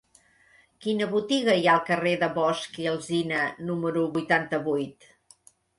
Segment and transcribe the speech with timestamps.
[0.85, 5.13] Quina botiga hi ha al carrer de Bosch i Alsina número vuitanta-vuit?